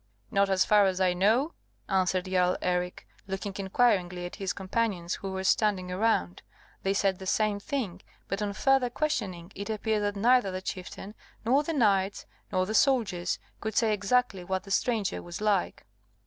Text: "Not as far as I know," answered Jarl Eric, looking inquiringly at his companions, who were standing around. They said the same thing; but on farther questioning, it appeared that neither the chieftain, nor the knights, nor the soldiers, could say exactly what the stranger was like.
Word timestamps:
"Not 0.31 0.49
as 0.49 0.65
far 0.65 0.87
as 0.87 0.99
I 0.99 1.13
know," 1.13 1.53
answered 1.87 2.25
Jarl 2.25 2.57
Eric, 2.59 3.05
looking 3.27 3.53
inquiringly 3.59 4.25
at 4.25 4.37
his 4.37 4.51
companions, 4.51 5.13
who 5.21 5.31
were 5.31 5.43
standing 5.43 5.91
around. 5.91 6.41
They 6.81 6.95
said 6.95 7.19
the 7.19 7.27
same 7.27 7.59
thing; 7.59 8.01
but 8.27 8.41
on 8.41 8.53
farther 8.53 8.89
questioning, 8.89 9.51
it 9.53 9.69
appeared 9.69 10.01
that 10.01 10.15
neither 10.19 10.49
the 10.49 10.59
chieftain, 10.59 11.13
nor 11.45 11.61
the 11.61 11.73
knights, 11.73 12.25
nor 12.51 12.65
the 12.65 12.73
soldiers, 12.73 13.37
could 13.59 13.75
say 13.75 13.93
exactly 13.93 14.43
what 14.43 14.63
the 14.63 14.71
stranger 14.71 15.21
was 15.21 15.39
like. 15.39 15.85